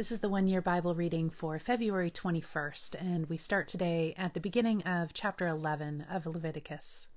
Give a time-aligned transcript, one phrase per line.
[0.00, 4.32] This is the one year Bible reading for February 21st, and we start today at
[4.32, 7.08] the beginning of chapter 11 of Leviticus.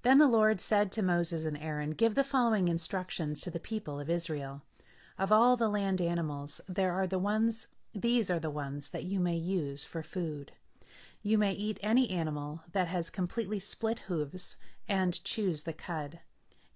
[0.00, 4.00] Then the Lord said to Moses and Aaron, Give the following instructions to the people
[4.00, 4.62] of Israel.
[5.18, 9.20] Of all the land animals, there are the ones, these are the ones that you
[9.20, 10.52] may use for food.
[11.22, 14.56] You may eat any animal that has completely split hooves
[14.88, 16.20] and chews the cud.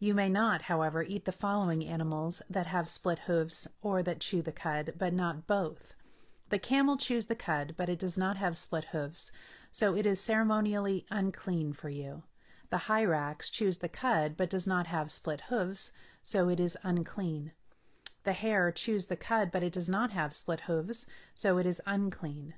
[0.05, 4.43] You may not, however, eat the following animals that have split hooves or that chew
[4.43, 5.95] the cud, but not both.
[6.51, 9.33] The camel chews the cud, but it does not have split hooves,
[9.73, 12.25] so it is ceremonially unclean for you.
[12.69, 15.91] The hyrax chews the cud, but does not have split hooves,
[16.23, 17.53] so it is unclean.
[18.25, 21.81] The hare chews the cud, but it does not have split hooves, so it is
[21.87, 22.53] unclean.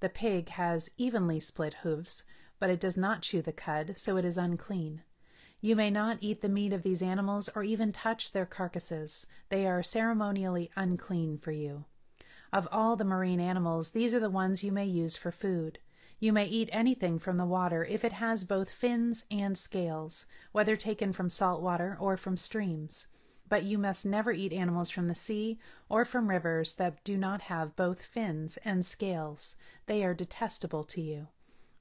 [0.00, 2.24] The pig has evenly split hooves,
[2.58, 5.02] but it does not chew the cud, so it is unclean.
[5.60, 9.26] You may not eat the meat of these animals or even touch their carcasses.
[9.48, 11.84] They are ceremonially unclean for you.
[12.52, 15.80] Of all the marine animals, these are the ones you may use for food.
[16.20, 20.76] You may eat anything from the water if it has both fins and scales, whether
[20.76, 23.08] taken from salt water or from streams.
[23.48, 27.42] But you must never eat animals from the sea or from rivers that do not
[27.42, 29.56] have both fins and scales.
[29.86, 31.28] They are detestable to you.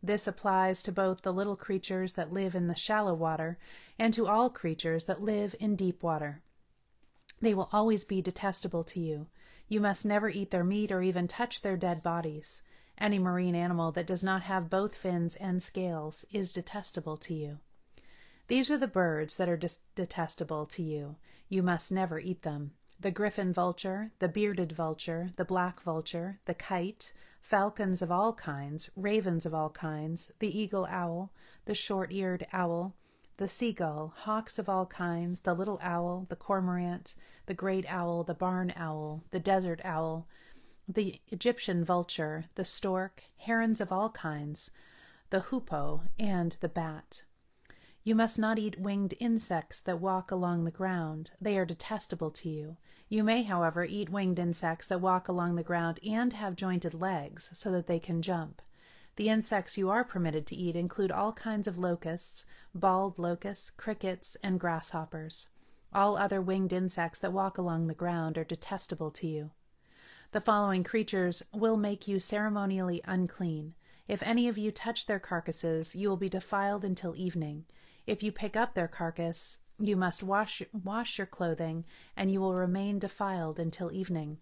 [0.02, 3.58] This applies to both the little creatures that live in the shallow water
[3.98, 6.42] and to all creatures that live in deep water.
[7.42, 9.28] They will always be detestable to you.
[9.68, 12.62] You must never eat their meat or even touch their dead bodies.
[12.98, 17.60] Any marine animal that does not have both fins and scales is detestable to you.
[18.48, 19.60] These are the birds that are
[19.96, 21.18] detestable to you.
[21.50, 26.56] You must never eat them the griffin vulture, the bearded vulture, the black vulture, the
[26.56, 27.14] kite,
[27.48, 31.32] falcons of all kinds, ravens of all kinds, the eagle owl,
[31.64, 32.94] the short eared owl,
[33.38, 37.16] the seagull, hawks of all kinds, the little owl, the cormorant,
[37.46, 40.28] the great owl, the barn owl, the desert owl,
[40.90, 44.72] the Egyptian vulture, the stork, herons of all kinds,
[45.30, 47.24] the hoopoe, and the bat.
[48.08, 51.32] You must not eat winged insects that walk along the ground.
[51.42, 52.78] They are detestable to you.
[53.10, 57.50] You may, however, eat winged insects that walk along the ground and have jointed legs
[57.52, 58.62] so that they can jump.
[59.18, 64.38] The insects you are permitted to eat include all kinds of locusts, bald locusts, crickets,
[64.42, 65.50] and grasshoppers.
[65.92, 69.52] All other winged insects that walk along the ground are detestable to you.
[70.32, 73.74] The following creatures will make you ceremonially unclean.
[74.08, 77.66] If any of you touch their carcasses, you will be defiled until evening.
[78.08, 81.86] If you pick up their carcass, you must wash, wash your clothing,
[82.16, 84.38] and you will remain defiled until evening.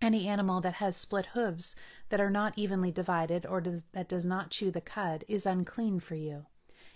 [0.00, 1.76] Any animal that has split hooves
[2.08, 6.00] that are not evenly divided or does, that does not chew the cud is unclean
[6.00, 6.46] for you.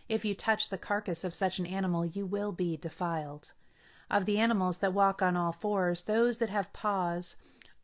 [0.09, 3.53] If you touch the carcass of such an animal, you will be defiled.
[4.11, 7.37] Of the animals that walk on all fours, those that have paws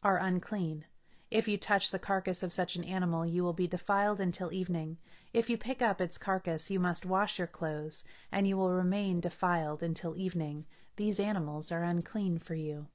[0.02, 0.86] are unclean.
[1.34, 4.98] If you touch the carcass of such an animal, you will be defiled until evening.
[5.32, 9.18] If you pick up its carcass, you must wash your clothes, and you will remain
[9.18, 10.64] defiled until evening.
[10.94, 12.86] These animals are unclean for you.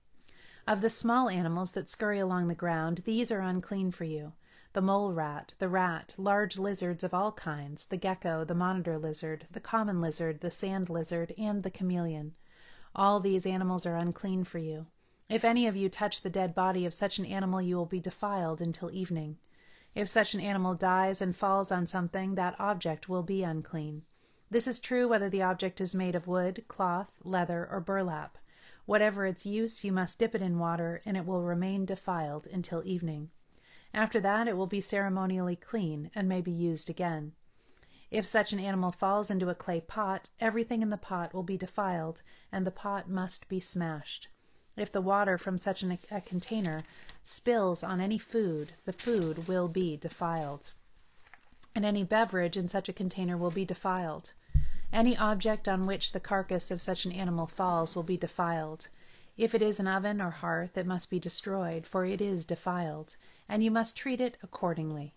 [0.65, 4.31] Of the small animals that scurry along the ground, these are unclean for you
[4.71, 9.47] the mole rat, the rat, large lizards of all kinds, the gecko, the monitor lizard,
[9.51, 12.35] the common lizard, the sand lizard, and the chameleon.
[12.95, 14.85] All these animals are unclean for you.
[15.29, 17.99] If any of you touch the dead body of such an animal, you will be
[17.99, 19.37] defiled until evening.
[19.93, 24.03] If such an animal dies and falls on something, that object will be unclean.
[24.49, 28.39] This is true whether the object is made of wood, cloth, leather, or burlap.
[28.87, 32.81] Whatever its use, you must dip it in water, and it will remain defiled until
[32.83, 33.29] evening.
[33.93, 37.33] After that, it will be ceremonially clean and may be used again.
[38.09, 41.57] If such an animal falls into a clay pot, everything in the pot will be
[41.57, 44.29] defiled, and the pot must be smashed.
[44.77, 46.83] If the water from such an, a container
[47.23, 50.71] spills on any food, the food will be defiled.
[51.75, 54.33] And any beverage in such a container will be defiled.
[54.91, 58.87] Any object on which the carcass of such an animal falls will be defiled.
[59.37, 63.15] If it is an oven or hearth, it must be destroyed, for it is defiled,
[63.47, 65.13] and you must treat it accordingly.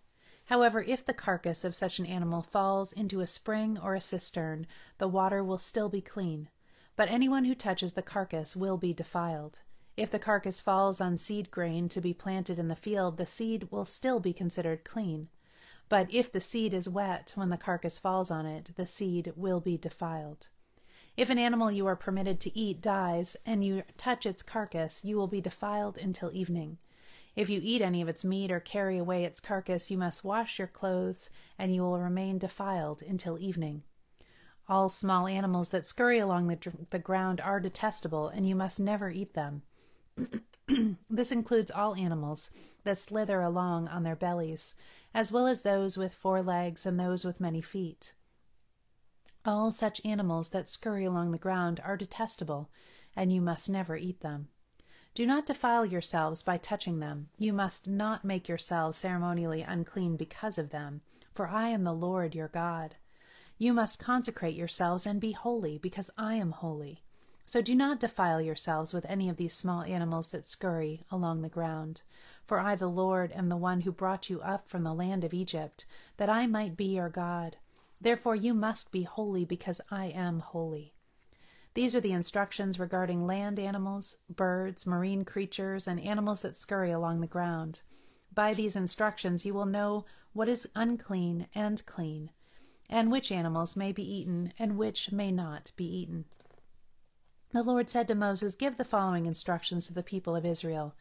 [0.47, 4.67] However, if the carcass of such an animal falls into a spring or a cistern,
[4.99, 6.49] the water will still be clean
[6.97, 9.61] but anyone who touches the carcass will be defiled.
[9.97, 13.69] If the carcass falls on seed grain to be planted in the field, the seed
[13.71, 15.29] will still be considered clean.
[15.89, 19.61] But if the seed is wet when the carcass falls on it, the seed will
[19.61, 20.49] be defiled.
[21.15, 25.17] If an animal you are permitted to eat dies, and you touch its carcass, you
[25.17, 26.79] will be defiled until evening.
[27.37, 30.59] If you eat any of its meat or carry away its carcass, you must wash
[30.59, 31.29] your clothes,
[31.59, 33.83] and you will remain defiled until evening.
[34.73, 39.11] All small animals that scurry along the, the ground are detestable, and you must never
[39.11, 39.65] eat them.
[41.11, 42.51] this includes all animals
[42.85, 44.75] that slither along on their bellies,
[45.13, 48.15] as well as those with four legs and those with many feet.
[49.45, 52.71] All such animals that scurry along the ground are detestable,
[53.15, 54.49] and you must never eat them.
[55.15, 57.29] Do not defile yourselves by touching them.
[57.39, 61.03] You must not make yourselves ceremonially unclean because of them,
[61.35, 62.95] for I am the Lord your God.
[63.59, 67.03] You must consecrate yourselves and be holy, because I am holy.
[67.45, 71.49] So do not defile yourselves with any of these small animals that scurry along the
[71.49, 72.03] ground.
[72.47, 75.35] For I, the Lord, am the one who brought you up from the land of
[75.35, 77.57] Egypt, that I might be your God.
[78.01, 80.95] Therefore you must be holy, because I am holy.
[81.75, 87.21] These are the instructions regarding land animals, birds, marine creatures, and animals that scurry along
[87.21, 87.83] the ground.
[88.35, 92.31] By these instructions you will know what is unclean and clean
[92.93, 96.27] and which animals may be eaten and which may not be eaten.
[97.53, 100.95] The Lord said to Moses, Give the following instructions to the people of Israel.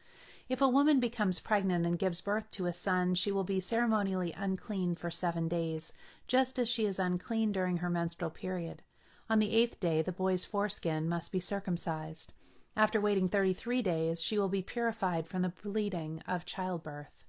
[0.47, 4.33] If a woman becomes pregnant and gives birth to a son, she will be ceremonially
[4.37, 5.91] unclean for seven days,
[6.27, 8.83] just as she is unclean during her menstrual period.
[9.29, 12.33] On the eighth day, the boy's foreskin must be circumcised.
[12.75, 17.25] After waiting 33 days, she will be purified from the bleeding of childbirth.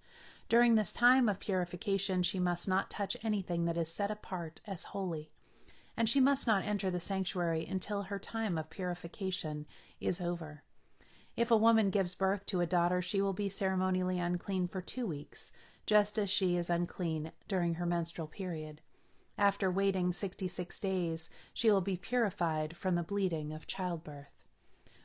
[0.49, 4.85] During this time of purification, she must not touch anything that is set apart as
[4.85, 5.31] holy,
[5.97, 9.67] and she must not enter the sanctuary until her time of purification
[10.01, 10.63] is over.
[11.37, 15.07] If a woman gives birth to a daughter, she will be ceremonially unclean for two
[15.07, 15.53] weeks,
[15.87, 18.83] just as she is unclean during her menstrual period.
[19.39, 24.42] After waiting 66 days, she will be purified from the bleeding of childbirth.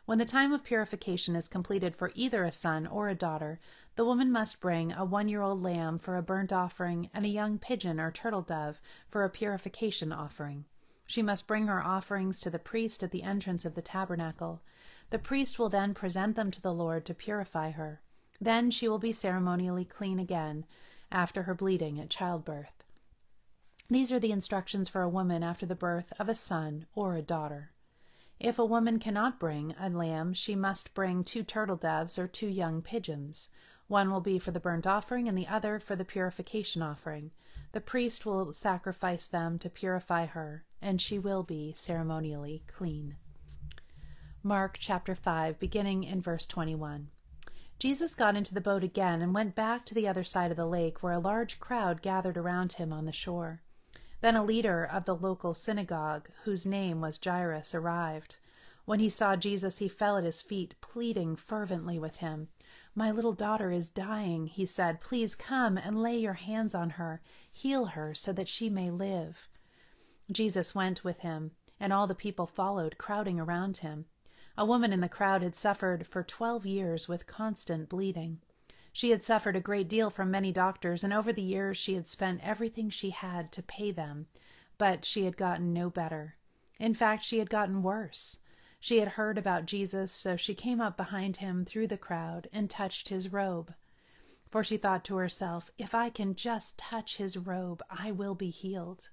[0.07, 3.59] When the time of purification is completed for either a son or a daughter,
[3.97, 7.27] the woman must bring a one year old lamb for a burnt offering and a
[7.27, 10.63] young pigeon or turtle dove for a purification offering.
[11.07, 14.61] She must bring her offerings to the priest at the entrance of the tabernacle.
[15.09, 17.99] The priest will then present them to the Lord to purify her.
[18.39, 20.65] Then she will be ceremonially clean again
[21.11, 22.81] after her bleeding at childbirth.
[23.89, 27.21] These are the instructions for a woman after the birth of a son or a
[27.21, 27.71] daughter.
[28.39, 32.47] If a woman cannot bring a lamb, she must bring two turtle doves or two
[32.47, 33.49] young pigeons.
[33.87, 37.31] One will be for the burnt offering, and the other for the purification offering.
[37.71, 43.15] The priest will sacrifice them to purify her, and she will be ceremonially clean.
[44.43, 47.09] Mark chapter 5, beginning in verse 21.
[47.79, 50.65] Jesus got into the boat again and went back to the other side of the
[50.65, 53.61] lake, where a large crowd gathered around him on the shore.
[54.21, 58.37] Then a leader of the local synagogue, whose name was Jairus, arrived.
[58.85, 62.47] When he saw Jesus, he fell at his feet, pleading fervently with him.
[62.95, 65.01] My little daughter is dying, he said.
[65.01, 67.21] Please come and lay your hands on her,
[67.51, 69.49] heal her, so that she may live.
[70.31, 74.05] Jesus went with him, and all the people followed, crowding around him.
[74.57, 78.39] A woman in the crowd had suffered for twelve years with constant bleeding.
[78.97, 82.07] She had suffered a great deal from many doctors, and over the years she had
[82.07, 84.25] spent everything she had to pay them,
[84.79, 86.33] but she had gotten no better.
[86.79, 88.39] In fact, she had gotten worse.
[88.79, 92.71] She had heard about Jesus, so she came up behind him through the crowd and
[92.71, 93.75] touched his robe.
[94.49, 98.49] For she thought to herself, If I can just touch his robe, I will be
[98.49, 99.09] healed.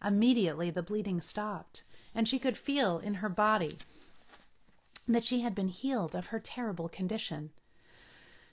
[0.00, 1.82] Immediately the bleeding stopped,
[2.14, 3.78] and she could feel in her body
[5.08, 7.50] that she had been healed of her terrible condition.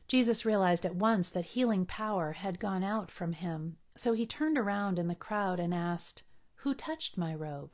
[0.08, 4.58] Jesus realized at once that healing power had gone out from him, so he turned
[4.58, 6.24] around in the crowd and asked,
[6.58, 7.72] Who touched my robe?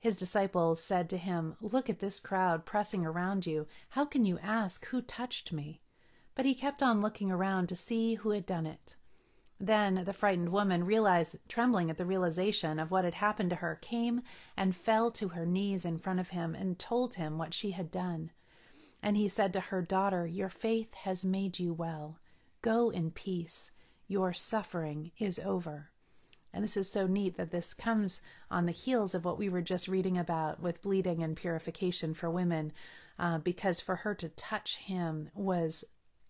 [0.00, 3.66] His disciples said to him, Look at this crowd pressing around you.
[3.90, 5.82] How can you ask, Who touched me?
[6.34, 8.96] But he kept on looking around to see who had done it.
[9.60, 13.74] Then the frightened woman, realized, trembling at the realization of what had happened to her,
[13.74, 14.22] came
[14.56, 17.90] and fell to her knees in front of him and told him what she had
[17.90, 18.30] done.
[19.02, 22.18] And he said to her, Daughter, your faith has made you well.
[22.62, 23.70] Go in peace.
[24.08, 25.90] Your suffering is over.
[26.52, 29.62] And this is so neat that this comes on the heels of what we were
[29.62, 32.72] just reading about with bleeding and purification for women,
[33.18, 35.84] uh, because for her to touch him was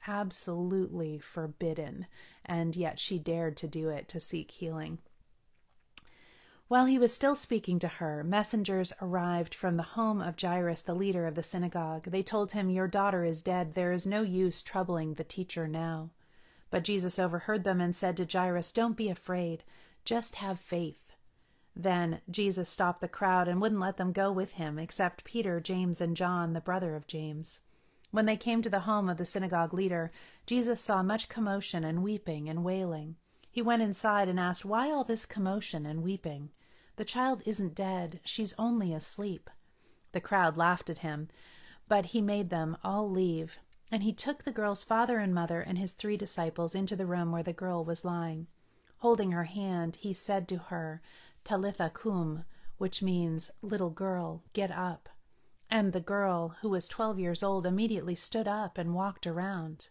[0.06, 2.06] absolutely forbidden,
[2.44, 4.98] and yet she dared to do it to seek healing.
[6.68, 10.94] While he was still speaking to her, messengers arrived from the home of Jairus, the
[10.94, 12.04] leader of the synagogue.
[12.04, 13.72] They told him, Your daughter is dead.
[13.72, 16.10] There is no use troubling the teacher now.
[16.70, 19.64] But Jesus overheard them and said to Jairus, Don't be afraid,
[20.04, 21.00] just have faith.
[21.74, 26.02] Then Jesus stopped the crowd and wouldn't let them go with him, except Peter, James,
[26.02, 27.60] and John, the brother of James.
[28.10, 30.10] When they came to the home of the synagogue leader,
[30.44, 33.16] Jesus saw much commotion and weeping and wailing.
[33.50, 36.50] He went inside and asked, Why all this commotion and weeping?
[36.98, 39.50] The child isn't dead, she's only asleep.
[40.10, 41.28] The crowd laughed at him,
[41.86, 43.60] but he made them all leave.
[43.88, 47.30] And he took the girl's father and mother and his three disciples into the room
[47.30, 48.48] where the girl was lying.
[48.96, 51.00] Holding her hand, he said to her,
[51.44, 52.42] Talitha cum,
[52.78, 55.08] which means, Little girl, get up.
[55.70, 59.88] And the girl, who was twelve years old, immediately stood up and walked around.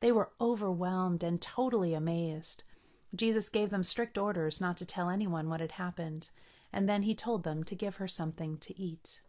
[0.00, 2.64] They were overwhelmed and totally amazed.
[3.14, 6.30] Jesus gave them strict orders not to tell anyone what had happened,
[6.72, 9.20] and then he told them to give her something to eat.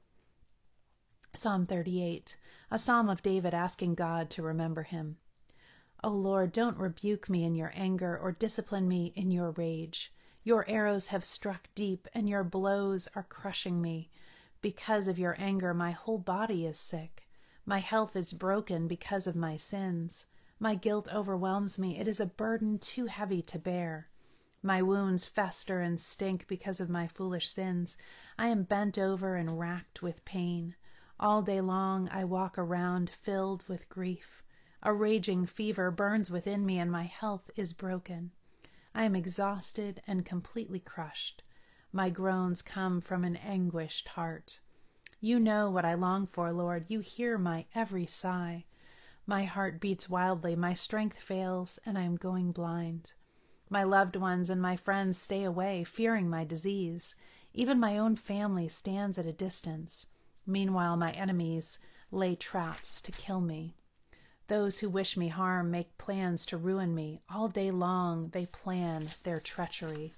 [1.33, 2.37] Psalm 38,
[2.69, 5.17] a psalm of David asking God to remember him.
[6.03, 10.11] O Lord, don't rebuke me in your anger or discipline me in your rage.
[10.43, 14.09] Your arrows have struck deep, and your blows are crushing me.
[14.61, 17.27] Because of your anger, my whole body is sick.
[17.65, 20.25] My health is broken because of my sins.
[20.63, 21.97] My guilt overwhelms me.
[21.97, 24.09] It is a burden too heavy to bear.
[24.61, 27.97] My wounds fester and stink because of my foolish sins.
[28.37, 30.75] I am bent over and racked with pain.
[31.19, 34.43] All day long I walk around filled with grief.
[34.83, 38.29] A raging fever burns within me, and my health is broken.
[38.93, 41.41] I am exhausted and completely crushed.
[41.91, 44.59] My groans come from an anguished heart.
[45.19, 46.85] You know what I long for, Lord.
[46.87, 48.65] You hear my every sigh.
[49.31, 53.13] My heart beats wildly, my strength fails, and I am going blind.
[53.69, 57.15] My loved ones and my friends stay away, fearing my disease.
[57.53, 60.05] Even my own family stands at a distance.
[60.45, 61.79] Meanwhile, my enemies
[62.11, 63.73] lay traps to kill me.
[64.49, 67.21] Those who wish me harm make plans to ruin me.
[67.33, 70.11] All day long they plan their treachery.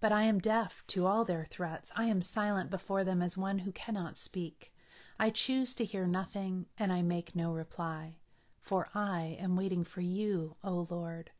[0.00, 1.92] But I am deaf to all their threats.
[1.96, 4.72] I am silent before them as one who cannot speak.
[5.22, 8.16] I choose to hear nothing, and I make no reply.
[8.60, 11.30] For I am waiting for you, O Lord.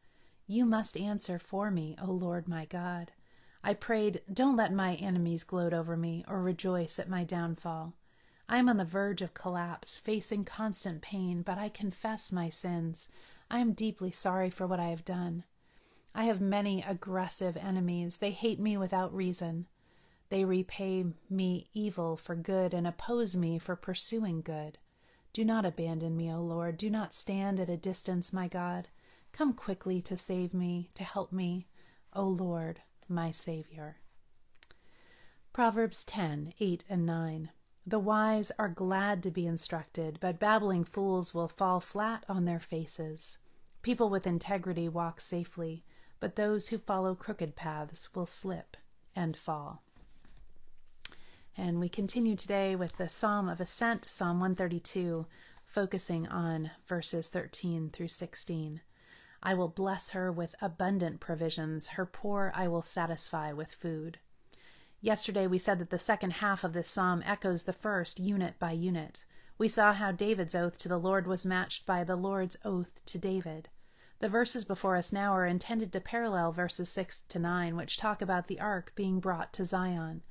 [0.46, 3.10] You must answer for me, O Lord my God.
[3.64, 7.94] I prayed, Don't let my enemies gloat over me or rejoice at my downfall.
[8.48, 13.08] I am on the verge of collapse, facing constant pain, but I confess my sins.
[13.50, 15.42] I am deeply sorry for what I have done.
[16.14, 18.18] I have many aggressive enemies.
[18.18, 19.66] They hate me without reason.
[20.32, 24.78] They repay me evil for good and oppose me for pursuing good.
[25.34, 26.78] Do not abandon me, O Lord.
[26.78, 28.88] Do not stand at a distance, my God.
[29.32, 31.66] Come quickly to save me, to help me,
[32.14, 33.98] O Lord my Savior.
[35.52, 37.50] Proverbs 10 8 and 9.
[37.86, 42.58] The wise are glad to be instructed, but babbling fools will fall flat on their
[42.58, 43.36] faces.
[43.82, 45.84] People with integrity walk safely,
[46.20, 48.78] but those who follow crooked paths will slip
[49.14, 49.82] and fall.
[51.56, 55.26] And we continue today with the Psalm of Ascent, Psalm 132,
[55.66, 58.80] focusing on verses 13 through 16.
[59.42, 61.88] I will bless her with abundant provisions.
[61.88, 64.18] Her poor I will satisfy with food.
[65.02, 68.72] Yesterday we said that the second half of this psalm echoes the first unit by
[68.72, 69.26] unit.
[69.58, 73.18] We saw how David's oath to the Lord was matched by the Lord's oath to
[73.18, 73.68] David.
[74.20, 78.22] The verses before us now are intended to parallel verses 6 to 9, which talk
[78.22, 80.22] about the ark being brought to Zion.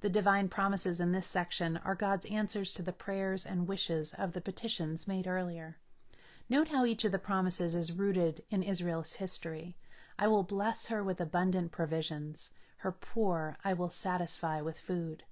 [0.00, 4.32] The divine promises in this section are God's answers to the prayers and wishes of
[4.32, 5.76] the petitions made earlier.
[6.48, 9.76] Note how each of the promises is rooted in Israel's history.
[10.18, 12.52] I will bless her with abundant provisions.
[12.78, 15.24] Her poor I will satisfy with food.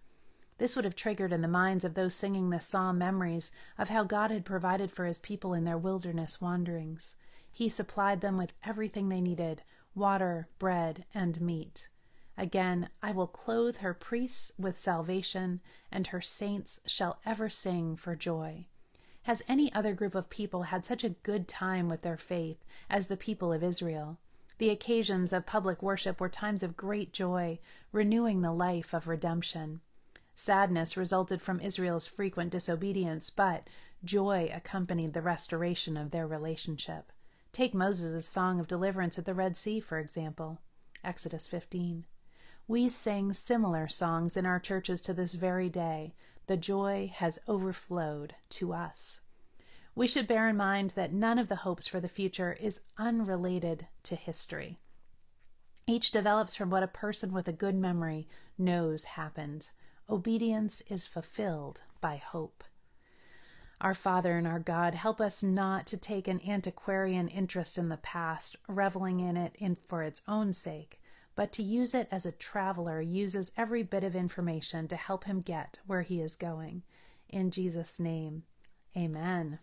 [0.58, 4.04] This would have triggered in the minds of those singing the psalm memories of how
[4.04, 7.16] God had provided for his people in their wilderness wanderings.
[7.50, 9.62] He supplied them with everything they needed
[9.94, 11.88] water, bread, and meat.
[12.38, 18.14] Again, I will clothe her priests with salvation, and her saints shall ever sing for
[18.14, 18.66] joy.
[19.24, 23.08] Has any other group of people had such a good time with their faith as
[23.08, 24.18] the people of Israel?
[24.58, 27.58] The occasions of public worship were times of great joy,
[27.90, 29.80] renewing the life of redemption.
[30.36, 33.66] Sadness resulted from Israel's frequent disobedience, but
[34.04, 37.10] joy accompanied the restoration of their relationship.
[37.50, 40.60] Take Moses' song of deliverance at the Red Sea, for example.
[41.02, 42.04] Exodus 15.
[42.68, 46.12] We sing similar songs in our churches to this very day,
[46.48, 49.20] the joy has overflowed to us.
[49.94, 53.86] We should bear in mind that none of the hopes for the future is unrelated
[54.02, 54.78] to history.
[55.86, 59.70] Each develops from what a person with a good memory knows happened.
[60.10, 62.62] Obedience is fulfilled by hope.
[63.80, 67.96] Our Father and our God, help us not to take an antiquarian interest in the
[67.96, 71.00] past, reveling in it in, for its own sake,
[71.38, 75.40] but to use it as a traveler uses every bit of information to help him
[75.40, 76.82] get where he is going.
[77.28, 78.42] In Jesus' name,
[78.96, 79.60] amen.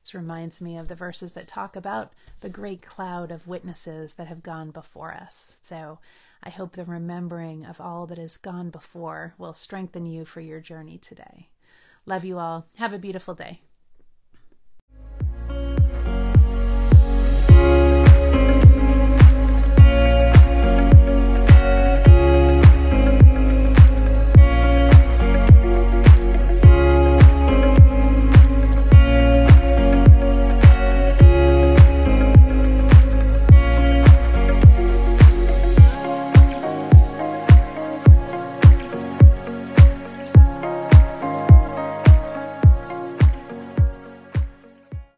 [0.00, 4.28] This reminds me of the verses that talk about the great cloud of witnesses that
[4.28, 5.54] have gone before us.
[5.62, 5.98] So
[6.44, 10.60] I hope the remembering of all that has gone before will strengthen you for your
[10.60, 11.48] journey today.
[12.06, 12.68] Love you all.
[12.76, 13.62] Have a beautiful day.